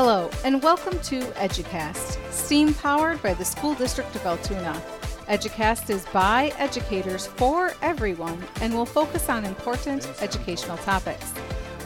[0.00, 4.80] Hello, and welcome to EduCast, STEAM powered by the School District of Altoona.
[5.26, 11.34] EduCast is by educators for everyone and will focus on important educational topics.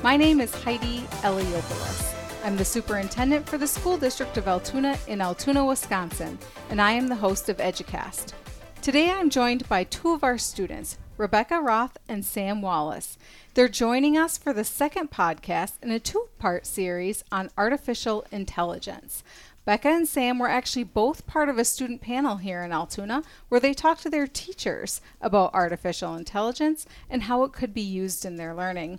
[0.03, 2.15] My name is Heidi Eliopoulos.
[2.45, 6.39] I'm the superintendent for the School District of Altoona in Altoona, Wisconsin,
[6.69, 8.35] and I am the host of EduCast.
[8.83, 13.19] Today I'm joined by two of our students, Rebecca Roth and Sam Wallace.
[13.55, 19.23] They're joining us for the second podcast in a two part series on artificial intelligence.
[19.65, 23.61] Becca and Sam were actually both part of a student panel here in Altoona where
[23.61, 28.37] they talked to their teachers about artificial intelligence and how it could be used in
[28.37, 28.99] their learning.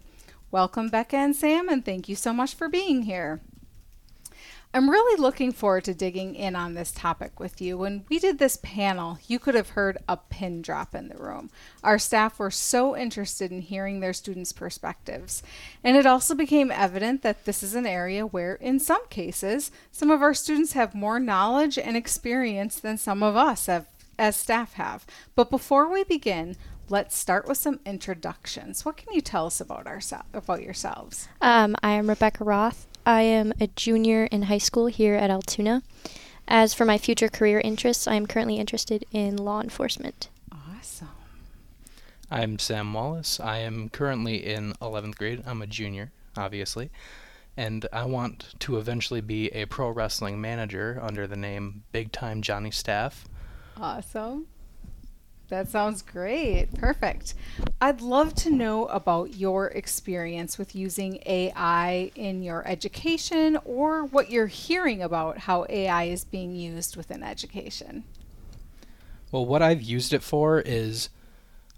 [0.52, 3.42] Welcome, Becca and Sam, and thank you so much for being here.
[4.76, 7.78] I'm really looking forward to digging in on this topic with you.
[7.78, 11.52] When we did this panel, you could have heard a pin drop in the room.
[11.84, 15.44] Our staff were so interested in hearing their students' perspectives.
[15.84, 20.10] And it also became evident that this is an area where, in some cases, some
[20.10, 23.86] of our students have more knowledge and experience than some of us have,
[24.18, 25.06] as staff have.
[25.36, 26.56] But before we begin,
[26.90, 28.84] let's start with some introductions.
[28.84, 31.28] What can you tell us about, ourselves, about yourselves?
[31.42, 32.88] Um, I am Rebecca Roth.
[33.06, 35.84] I am a junior in high school here at Altoona.
[36.48, 40.30] As for my future career interests, I am currently interested in law enforcement.
[40.52, 41.10] Awesome.
[42.32, 43.40] I'm Sam Wallace.
[43.42, 45.44] I am currently in 11th grade.
[45.46, 46.92] I'm a junior, obviously.
[47.58, 52.42] And I want to eventually be a pro wrestling manager under the name Big Time
[52.42, 53.26] Johnny Staff.
[53.78, 54.48] Awesome.
[55.54, 56.74] That sounds great.
[56.74, 57.36] Perfect.
[57.80, 64.32] I'd love to know about your experience with using AI in your education or what
[64.32, 68.04] you're hearing about how AI is being used within education.
[69.32, 71.10] Well, what I've used it for is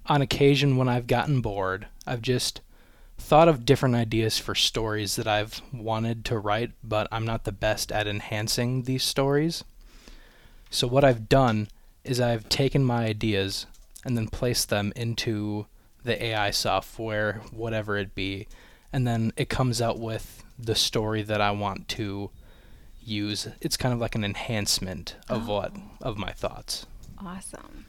[0.05, 2.61] on occasion when I've gotten bored, I've just
[3.17, 7.51] thought of different ideas for stories that I've wanted to write, but I'm not the
[7.51, 9.65] best at enhancing these stories.
[10.69, 11.67] So, what I've done
[12.05, 13.65] is I've taken my ideas
[14.05, 15.65] and then place them into
[16.03, 18.47] the AI software, whatever it be,
[18.93, 22.29] and then it comes out with the story that I want to
[23.03, 23.47] use.
[23.59, 25.53] It's kind of like an enhancement of Oh.
[25.53, 26.85] what of my thoughts.
[27.17, 27.85] Awesome.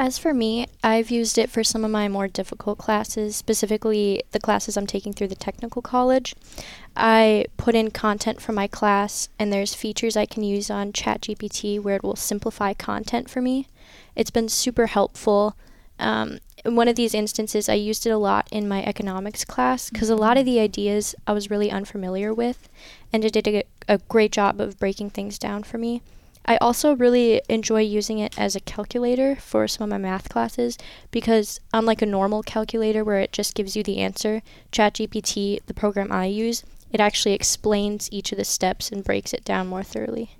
[0.00, 4.40] As for me, I've used it for some of my more difficult classes, specifically the
[4.40, 6.34] classes I'm taking through the technical college.
[6.96, 11.82] I put in content for my class, and there's features I can use on ChatGPT
[11.82, 13.68] where it will simplify content for me.
[14.16, 15.54] It's been super helpful.
[15.98, 19.90] Um, in one of these instances, I used it a lot in my economics class
[19.90, 22.70] because a lot of the ideas I was really unfamiliar with,
[23.12, 26.00] and it did a, a great job of breaking things down for me.
[26.44, 30.78] I also really enjoy using it as a calculator for some of my math classes
[31.10, 34.42] because, unlike a normal calculator where it just gives you the answer,
[34.72, 39.44] ChatGPT, the program I use, it actually explains each of the steps and breaks it
[39.44, 40.36] down more thoroughly.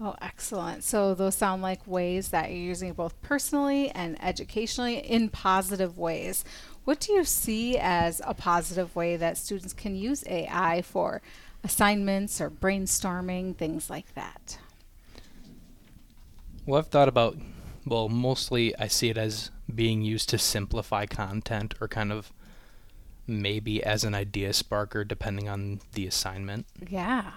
[0.00, 0.82] Oh, excellent.
[0.82, 6.44] So those sound like ways that you're using both personally and educationally in positive ways.
[6.84, 11.22] What do you see as a positive way that students can use AI for
[11.62, 14.58] assignments or brainstorming, things like that?
[16.64, 17.36] Well, I've thought about,
[17.84, 22.32] well, mostly I see it as being used to simplify content or kind of
[23.26, 26.66] maybe as an idea sparker depending on the assignment.
[26.88, 27.32] Yeah,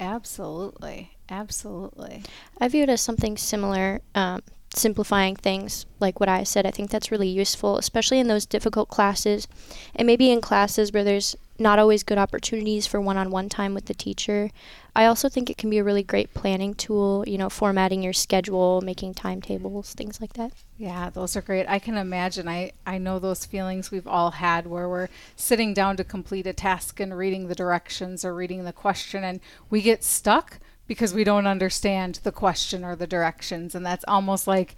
[0.00, 1.16] absolutely.
[1.28, 2.22] Absolutely.
[2.60, 4.42] I view it as something similar, um,
[4.74, 6.66] simplifying things like what I said.
[6.66, 9.46] I think that's really useful, especially in those difficult classes
[9.94, 13.74] and maybe in classes where there's not always good opportunities for one on one time
[13.74, 14.50] with the teacher.
[14.96, 18.12] I also think it can be a really great planning tool, you know, formatting your
[18.12, 20.52] schedule, making timetables, things like that.
[20.76, 21.66] Yeah, those are great.
[21.68, 22.48] I can imagine.
[22.48, 26.52] I, I know those feelings we've all had where we're sitting down to complete a
[26.52, 29.40] task and reading the directions or reading the question, and
[29.70, 30.58] we get stuck
[30.92, 33.74] because we don't understand the question or the directions.
[33.74, 34.76] And that's almost like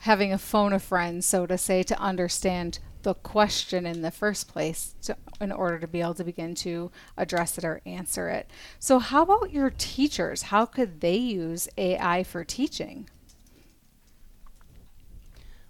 [0.00, 4.48] having a phone a friend, so to say, to understand the question in the first
[4.48, 8.50] place to, in order to be able to begin to address it or answer it.
[8.78, 10.42] So, how about your teachers?
[10.42, 13.08] How could they use AI for teaching?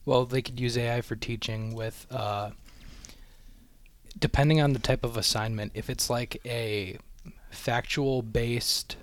[0.04, 2.50] Well, they could use AI for teaching with, uh,
[4.18, 6.98] depending on the type of assignment, if it's like a
[7.50, 8.96] factual based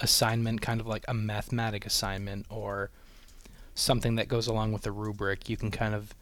[0.00, 2.90] assignment, kind of like a mathematic assignment or
[3.74, 6.14] something that goes along with the rubric, you can kind of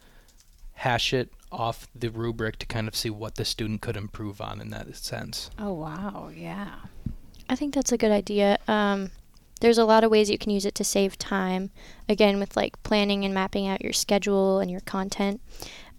[0.73, 4.61] hash it off the rubric to kind of see what the student could improve on
[4.61, 5.49] in that sense.
[5.57, 6.29] Oh, wow.
[6.35, 6.75] Yeah.
[7.49, 8.59] I think that's a good idea.
[8.67, 9.11] Um,
[9.59, 11.71] there's a lot of ways you can use it to save time.
[12.07, 15.41] Again, with like planning and mapping out your schedule and your content.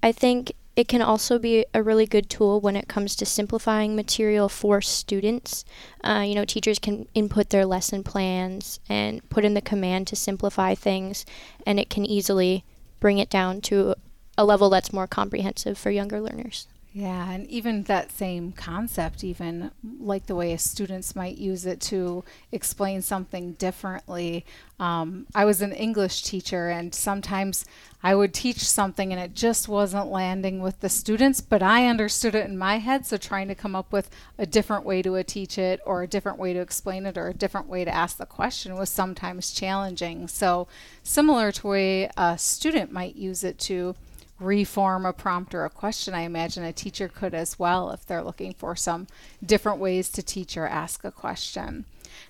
[0.03, 3.97] I think it can also be a really good tool when it comes to simplifying
[3.97, 5.65] material for students.
[6.05, 10.15] Uh, you know, teachers can input their lesson plans and put in the command to
[10.15, 11.27] simplify things,
[11.67, 12.65] and it can easily
[13.01, 13.93] bring it down to
[14.39, 16.69] a level that's more comprehensive for younger learners.
[16.99, 22.25] Yeah, and even that same concept, even like the way students might use it to
[22.51, 24.45] explain something differently.
[24.81, 27.65] Um, I was an English teacher, and sometimes
[28.03, 32.35] I would teach something and it just wasn't landing with the students, but I understood
[32.35, 33.07] it in my head.
[33.07, 36.41] So trying to come up with a different way to teach it, or a different
[36.41, 40.27] way to explain it, or a different way to ask the question was sometimes challenging.
[40.27, 40.67] So,
[41.05, 43.95] similar to way a student might use it to
[44.39, 48.23] reform a prompt or a question, I imagine a teacher could as well if they're
[48.23, 49.07] looking for some
[49.45, 51.85] different ways to teach or ask a question.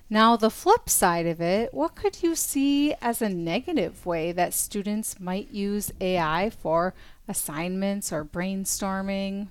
[0.09, 4.53] Now, the flip side of it, what could you see as a negative way that
[4.53, 6.93] students might use AI for
[7.27, 9.47] assignments or brainstorming?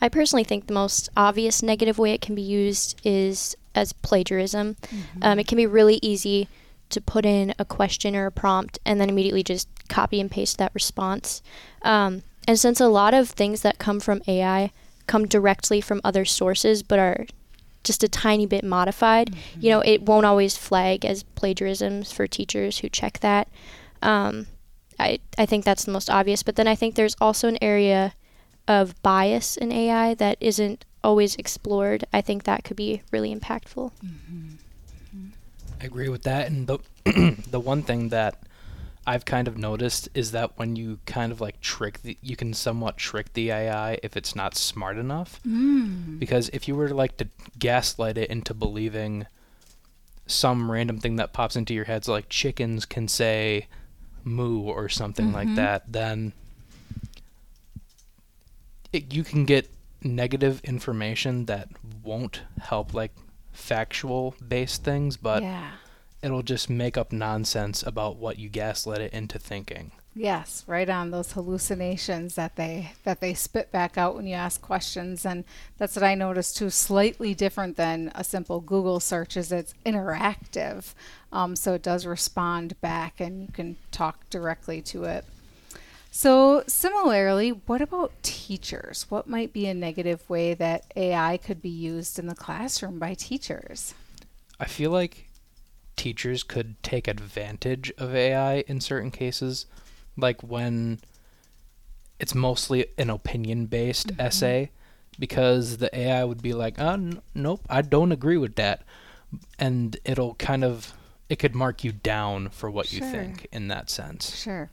[0.00, 4.74] I personally think the most obvious negative way it can be used is as plagiarism.
[4.74, 5.22] Mm-hmm.
[5.22, 6.48] Um, it can be really easy
[6.90, 10.58] to put in a question or a prompt and then immediately just copy and paste
[10.58, 11.42] that response.
[11.82, 14.72] Um, and since a lot of things that come from AI
[15.06, 17.26] come directly from other sources but are
[17.84, 19.60] just a tiny bit modified, mm-hmm.
[19.60, 23.48] you know, it won't always flag as plagiarisms for teachers who check that.
[24.00, 24.46] Um,
[24.98, 26.42] I, I think that's the most obvious.
[26.42, 28.14] But then I think there's also an area
[28.68, 32.04] of bias in AI that isn't always explored.
[32.12, 33.90] I think that could be really impactful.
[34.04, 34.48] Mm-hmm.
[35.80, 36.46] I agree with that.
[36.48, 36.78] And the
[37.50, 38.36] the one thing that
[39.06, 42.54] I've kind of noticed is that when you kind of like trick the, you can
[42.54, 45.40] somewhat trick the AI if it's not smart enough.
[45.46, 46.18] Mm.
[46.18, 47.28] Because if you were to like to
[47.58, 49.26] gaslight it into believing
[50.26, 53.66] some random thing that pops into your head, so like chickens can say
[54.24, 55.34] moo or something mm-hmm.
[55.34, 56.32] like that, then
[58.92, 59.68] it, you can get
[60.04, 61.68] negative information that
[62.04, 63.12] won't help like
[63.52, 65.72] factual based things, but yeah.
[66.22, 69.92] It'll just make up nonsense about what you gaslit it into thinking.
[70.14, 74.60] Yes, right on those hallucinations that they that they spit back out when you ask
[74.60, 75.44] questions, and
[75.78, 76.68] that's what I noticed too.
[76.68, 80.92] Slightly different than a simple Google search is it's interactive,
[81.32, 85.24] um, so it does respond back, and you can talk directly to it.
[86.10, 89.06] So, similarly, what about teachers?
[89.08, 93.14] What might be a negative way that AI could be used in the classroom by
[93.14, 93.94] teachers?
[94.60, 95.31] I feel like
[95.96, 99.66] teachers could take advantage of AI in certain cases,
[100.16, 101.00] like when
[102.18, 104.20] it's mostly an opinion based mm-hmm.
[104.20, 104.70] essay,
[105.18, 108.82] because the AI would be like, oh, n- nope, I don't agree with that.
[109.58, 110.92] And it'll kind of,
[111.28, 113.04] it could mark you down for what sure.
[113.04, 114.36] you think in that sense.
[114.36, 114.70] Sure.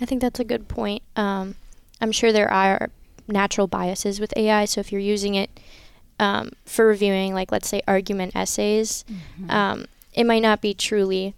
[0.00, 1.02] I think that's a good point.
[1.16, 1.54] Um,
[2.00, 2.90] I'm sure there are
[3.28, 4.64] natural biases with AI.
[4.64, 5.60] So if you're using it
[6.18, 9.50] um, for reviewing, like let's say argument essays, mm-hmm.
[9.50, 11.34] um, it might not be truly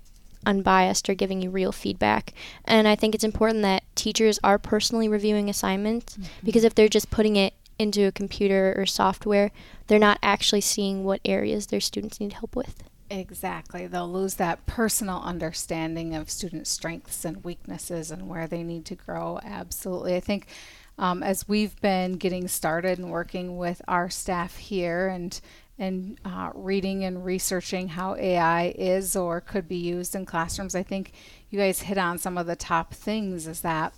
[0.47, 2.32] unbiased or giving you real feedback.
[2.65, 6.25] And I think it's important that teachers are personally reviewing assignments mm-hmm.
[6.44, 9.50] because if they're just putting it into a computer or software,
[9.87, 12.85] they're not actually seeing what areas their students need help with.
[13.11, 13.87] Exactly.
[13.87, 18.94] They'll lose that personal understanding of student strengths and weaknesses and where they need to
[18.94, 19.38] grow.
[19.44, 20.17] Absolutely.
[20.17, 20.47] I think
[20.99, 25.39] um, as we've been getting started and working with our staff here and
[25.79, 30.83] and uh, reading and researching how AI is or could be used in classrooms, I
[30.83, 31.13] think
[31.51, 33.47] you guys hit on some of the top things.
[33.47, 33.93] Is that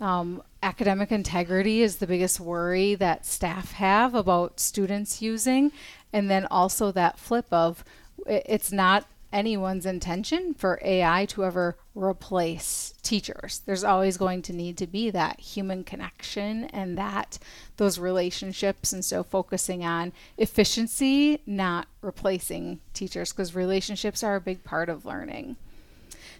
[0.00, 5.72] um, academic integrity is the biggest worry that staff have about students using,
[6.12, 7.84] and then also that flip of
[8.26, 13.62] it's not anyone's intention for AI to ever replace teachers.
[13.66, 17.38] There's always going to need to be that human connection and that
[17.76, 24.64] those relationships and so focusing on efficiency, not replacing teachers because relationships are a big
[24.64, 25.56] part of learning.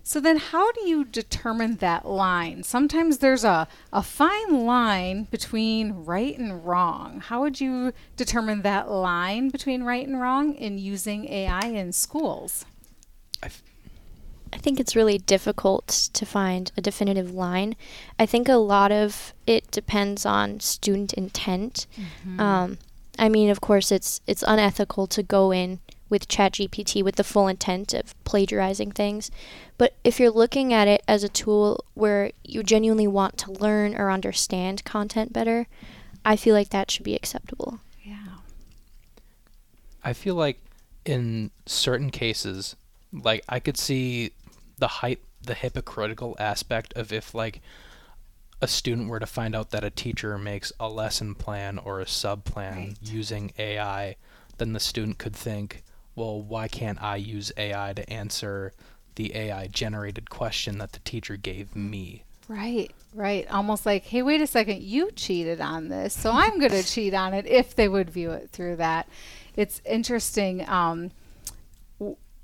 [0.03, 2.63] So then how do you determine that line?
[2.63, 7.21] Sometimes there's a, a fine line between right and wrong.
[7.21, 12.65] How would you determine that line between right and wrong in using AI in schools?
[14.53, 17.77] I think it's really difficult to find a definitive line.
[18.19, 21.87] I think a lot of it depends on student intent.
[21.97, 22.41] Mm-hmm.
[22.41, 22.79] Um,
[23.19, 25.79] I mean, of course, it's it's unethical to go in
[26.09, 29.31] with ChatGPT with the full intent of plagiarizing things.
[29.79, 33.95] But if you're looking at it as a tool where you genuinely want to learn
[33.95, 35.69] or understand content better,
[36.25, 37.79] I feel like that should be acceptable.
[38.03, 38.39] Yeah.
[40.03, 40.59] I feel like
[41.05, 42.75] in certain cases,
[43.12, 44.33] like I could see
[44.79, 47.61] the hype, the hypocritical aspect of if like
[48.62, 52.07] a student were to find out that a teacher makes a lesson plan or a
[52.07, 52.97] sub plan Right.
[53.02, 54.17] using AI,
[54.59, 55.83] then the student could think,
[56.14, 58.73] well, why can't I use AI to answer
[59.14, 62.25] the AI generated question that the teacher gave me?
[62.49, 63.50] Right, right.
[63.50, 67.14] Almost like, hey, wait a second, you cheated on this, so I'm going to cheat
[67.14, 69.09] on it if they would view it through that.
[69.57, 70.69] It's interesting.
[70.69, 71.12] Um,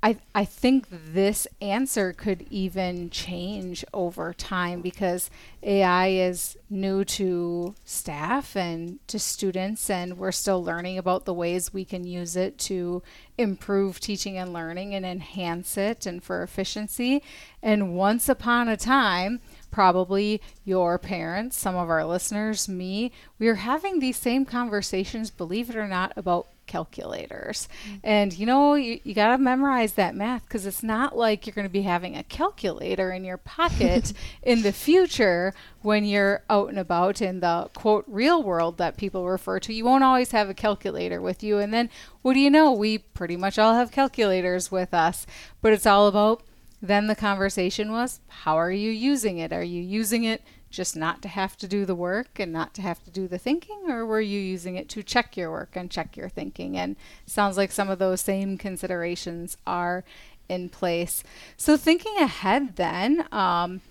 [0.07, 5.29] I, I think this answer could even change over time because
[5.61, 11.73] AI is new to staff and to students, and we're still learning about the ways
[11.73, 13.03] we can use it to
[13.37, 17.21] improve teaching and learning and enhance it and for efficiency.
[17.61, 23.55] And once upon a time, probably your parents, some of our listeners, me, we are
[23.55, 27.67] having these same conversations, believe it or not, about calculators.
[27.89, 27.99] Mm.
[28.03, 31.53] And you know, you, you got to memorize that math because it's not like you're
[31.53, 36.69] going to be having a calculator in your pocket in the future when you're out
[36.69, 39.73] and about in the quote real world that people refer to.
[39.73, 41.57] You won't always have a calculator with you.
[41.57, 41.89] And then
[42.21, 42.71] what do you know?
[42.71, 45.25] We pretty much all have calculators with us,
[45.61, 46.43] but it's all about
[46.81, 49.51] then the conversation was how are you using it?
[49.51, 52.81] Are you using it just not to have to do the work and not to
[52.81, 55.89] have to do the thinking, or were you using it to check your work and
[55.89, 56.77] check your thinking?
[56.77, 60.03] And sounds like some of those same considerations are
[60.49, 61.23] in place.
[61.55, 63.81] So, thinking ahead then, um,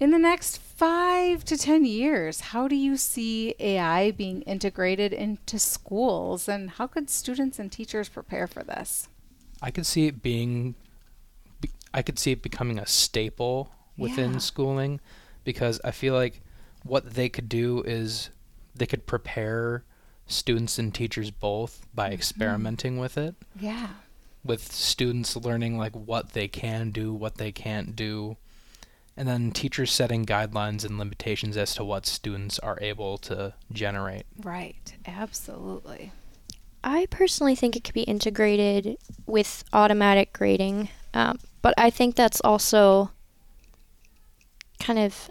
[0.00, 5.58] in the next five to 10 years, how do you see AI being integrated into
[5.58, 9.08] schools, and how could students and teachers prepare for this?
[9.60, 10.76] I could see it being, be-
[11.94, 14.38] I could see it becoming a staple within Yeah.
[14.38, 15.00] schooling,
[15.44, 16.40] because I feel like
[16.84, 18.30] what they could do is
[18.74, 19.84] they could prepare
[20.26, 22.14] students and teachers both by Mm-hmm.
[22.14, 23.88] experimenting with it, Yeah.
[24.44, 28.36] with students learning like what they can do, what they can't do,
[29.16, 34.24] and then teachers setting guidelines and limitations as to what students are able to generate.
[34.42, 34.94] Right.
[35.06, 36.12] Absolutely.
[36.82, 38.96] I personally think it could be integrated
[39.26, 43.10] with automatic grading, um, but I think that's also
[44.80, 45.30] kind of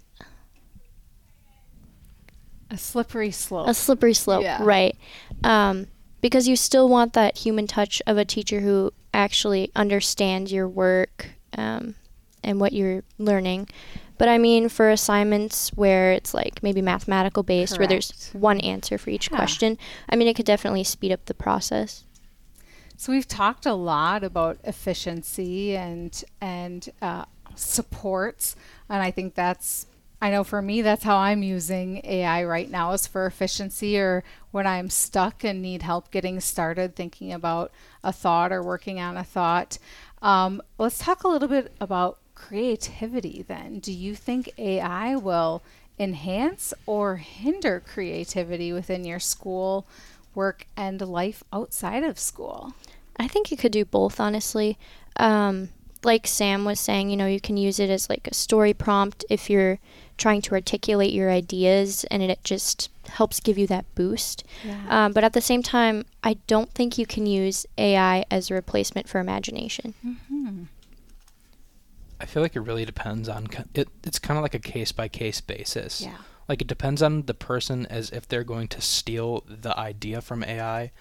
[2.70, 3.68] A slippery slope.
[3.68, 4.64] a slippery slope, Yeah.
[4.64, 4.96] right?
[5.44, 5.88] Um,
[6.22, 11.32] because you still want that human touch of a teacher who actually understands your work
[11.58, 11.96] um,
[12.44, 13.68] and what you're learning.
[14.18, 18.98] But I mean, for assignments where it's like maybe mathematical based, where there's one answer
[18.98, 19.36] for each Yeah.
[19.38, 22.06] question, I mean, it could definitely speed up the process.
[23.02, 28.56] So we've talked a lot about efficiency and and uh, supports,
[28.88, 29.88] and I think that's
[30.22, 34.24] I know for me that's how I'm using AI right now is for efficiency or
[34.52, 37.72] when I'm stuck and need help getting started thinking about
[38.04, 39.80] a thought or working on a thought.
[40.22, 43.80] Um, let's talk a little bit about creativity then.
[43.80, 45.64] Do you think AI will
[45.98, 49.88] enhance or hinder creativity within your school,
[50.36, 52.76] work, and life outside of school?
[53.18, 54.78] I think you could do both, honestly.
[55.18, 55.70] Um,
[56.04, 59.24] like Sam was saying, you know, you can use it as like a story prompt
[59.30, 59.80] if you're
[60.18, 64.44] trying to articulate your ideas, and it just helps give you that boost.
[64.64, 65.06] Yeah.
[65.06, 68.54] Um, but at the same time, I don't think you can use AI as a
[68.54, 69.94] replacement for imagination.
[70.04, 70.64] hmm
[72.20, 73.90] I feel like it really depends on it.
[74.04, 76.02] It's kind of like a case by case basis.
[76.02, 76.18] Yeah.
[76.48, 80.44] Like it depends on the person as if they're going to steal the idea from
[80.44, 80.92] AI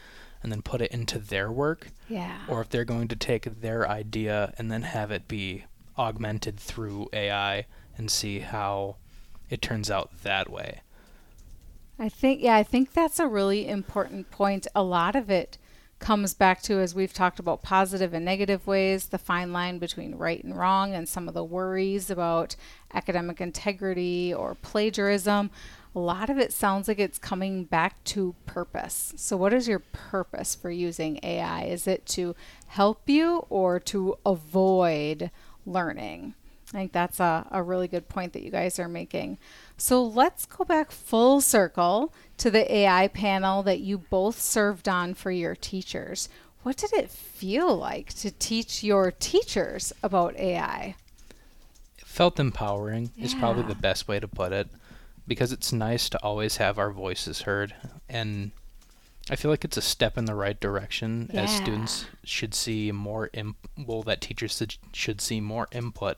[0.43, 2.39] and then put it into their work, Yeah.
[2.49, 5.65] or if they're going to take their idea and then have it be
[5.99, 7.67] augmented through AI
[7.99, 8.97] and see how
[9.51, 10.81] it turns out that way.
[11.99, 14.67] I think yeah, I think that's a really important point.
[14.75, 15.59] A lot of it
[15.99, 20.15] comes back to as we've talked about positive and negative ways, the fine line between
[20.15, 22.57] right and wrong and some of the worries about
[22.95, 25.51] academic integrity or plagiarism.
[25.95, 29.13] A lot of it sounds like it's coming back to purpose.
[29.17, 31.65] So what is your purpose for using AI?
[31.65, 32.37] Is it to
[32.69, 35.31] help you or to avoid
[35.67, 36.35] learning?
[36.73, 39.39] I think that's a, a really good point that you guys are making.
[39.77, 45.15] So let's go back full circle to the AI panel that you both served on
[45.15, 46.29] for your teachers.
[46.63, 50.95] What did it feel like to teach your teachers about AI?
[51.99, 54.69] It felt empowering is probably the best way to put it
[55.27, 57.75] because it's nice to always have our voices heard
[58.09, 58.51] and
[59.31, 63.31] I feel like it's a step in the right direction as students should see more
[63.33, 66.17] imp- well that teachers should- should see more input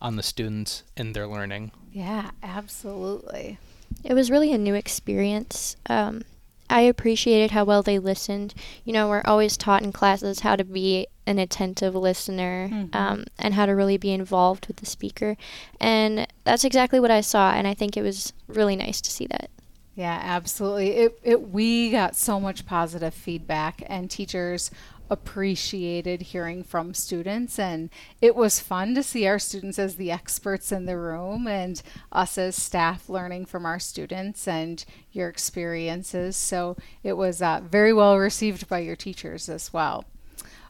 [0.00, 1.72] on the students in their learning.
[1.92, 3.58] Yeah, absolutely.
[4.04, 5.76] It was really a new experience.
[5.88, 6.22] Um,
[6.68, 8.54] I appreciated how well they listened.
[8.84, 12.94] You know, we're always taught in classes how to be an attentive listener Mhm.
[12.94, 15.36] um, and how to really be involved with the speaker.
[15.80, 17.52] And that's exactly what I saw.
[17.52, 19.50] And I think it was really nice to see that.
[19.94, 20.90] Yeah, absolutely.
[20.90, 24.70] It, it we got so much positive feedback and teachers
[25.10, 30.72] appreciated hearing from students and it was fun to see our students as the experts
[30.72, 31.82] in the room and
[32.12, 36.36] us as staff learning from our students and your experiences.
[36.36, 40.04] So it was uh, very well received by your teachers as well.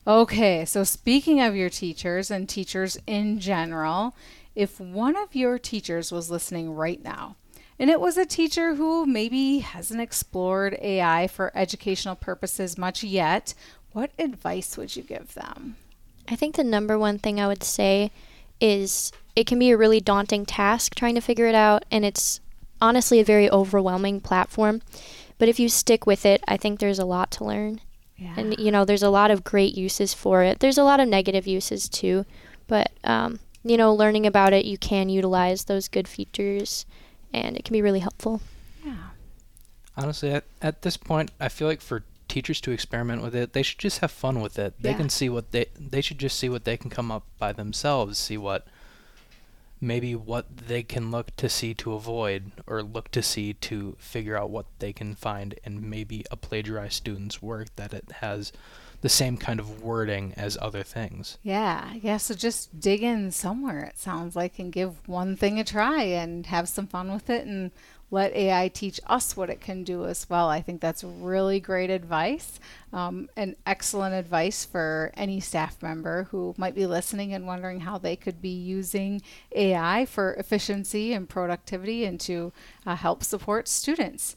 [0.07, 4.15] Okay, so speaking of your teachers and teachers in general,
[4.55, 7.35] if one of your teachers was listening right now,
[7.79, 13.53] and it was a teacher who maybe hasn't explored AI for educational purposes much yet,
[13.97, 15.75] what advice would you give them?
[16.29, 18.11] I think the number one thing I would say
[18.61, 22.41] is it can be a really daunting task trying to figure it out, and it's
[22.79, 24.83] honestly a very overwhelming platform.
[25.39, 27.81] But if you stick with it, I think there's a lot to learn.
[28.19, 28.35] Yeah.
[28.37, 30.59] And, you know, there's a lot of great uses for it.
[30.59, 32.27] There's a lot of negative uses too.
[32.67, 36.85] But, um, you know, learning about it, you can utilize those good features,
[37.33, 38.43] and it can be really helpful.
[38.85, 38.93] yeah.
[39.97, 42.03] Honestly, at, at this point, I feel like for
[42.37, 44.75] teachers to experiment with it, they should just have fun with it.
[44.81, 44.97] They Yeah.
[45.01, 48.19] can see what they they should just see what they can come up by themselves,
[48.19, 48.67] see what
[49.81, 54.37] maybe what they can look to see to avoid or look to see to figure
[54.37, 58.53] out what they can find in maybe a plagiarized student's work that it has
[59.03, 61.37] the same kind of wording as other things.
[61.43, 62.17] Yeah, yeah.
[62.17, 66.47] So just dig in somewhere, it sounds like, and give one thing a try and
[66.47, 67.71] have some fun with it and
[68.11, 70.49] let AI teach us what it can do as well.
[70.49, 72.61] I think that's really great advice
[72.93, 77.99] um, and excellent advice for any staff member who might be listening and wondering how
[77.99, 79.23] they could be using
[79.55, 82.53] AI for efficiency and productivity and to
[82.87, 84.37] uh, help support students.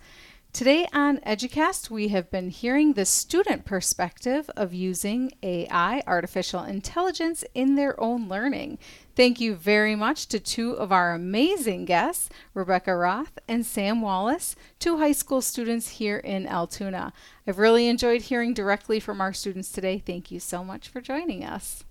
[0.51, 7.46] Today on Educast, we have been hearing the student perspective of using AI, artificial intelligence,
[7.53, 8.79] in their own learning.
[9.15, 14.56] Thank you very much to two of our amazing guests, Rebecca Roth and Sam Wallace,
[14.79, 17.13] two high school students here in Altoona.
[17.48, 20.00] I've really enjoyed hearing directly from our students today.
[20.03, 21.85] Thank you so much for joining us.